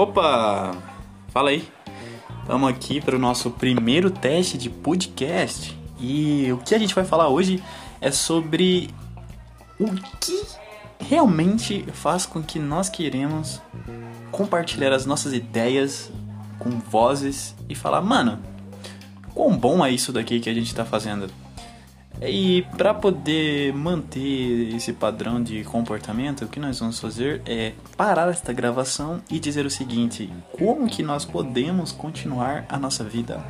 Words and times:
Opa! 0.00 0.74
Fala 1.28 1.50
aí. 1.50 1.68
Estamos 2.40 2.70
aqui 2.70 3.02
para 3.02 3.16
o 3.16 3.18
nosso 3.18 3.50
primeiro 3.50 4.10
teste 4.10 4.56
de 4.56 4.70
podcast. 4.70 5.78
E 6.00 6.50
o 6.50 6.56
que 6.56 6.74
a 6.74 6.78
gente 6.78 6.94
vai 6.94 7.04
falar 7.04 7.28
hoje 7.28 7.62
é 8.00 8.10
sobre 8.10 8.88
o 9.78 9.94
que 10.18 10.42
realmente 11.00 11.84
faz 11.92 12.24
com 12.24 12.42
que 12.42 12.58
nós 12.58 12.88
queremos 12.88 13.60
compartilhar 14.32 14.90
as 14.90 15.04
nossas 15.04 15.34
ideias 15.34 16.10
com 16.58 16.70
vozes 16.70 17.54
e 17.68 17.74
falar, 17.74 18.00
mano, 18.00 18.38
quão 19.34 19.54
bom 19.54 19.84
é 19.84 19.90
isso 19.90 20.14
daqui 20.14 20.40
que 20.40 20.48
a 20.48 20.54
gente 20.54 20.68
está 20.68 20.86
fazendo. 20.86 21.30
E 22.22 22.62
para 22.76 22.92
poder 22.92 23.72
manter 23.72 24.74
esse 24.74 24.92
padrão 24.92 25.42
de 25.42 25.64
comportamento, 25.64 26.44
o 26.44 26.48
que 26.48 26.60
nós 26.60 26.78
vamos 26.78 27.00
fazer 27.00 27.40
é 27.46 27.72
parar 27.96 28.28
esta 28.28 28.52
gravação 28.52 29.22
e 29.30 29.38
dizer 29.38 29.64
o 29.64 29.70
seguinte: 29.70 30.30
como 30.52 30.88
que 30.88 31.02
nós 31.02 31.24
podemos 31.24 31.92
continuar 31.92 32.66
a 32.68 32.78
nossa 32.78 33.04
vida? 33.04 33.42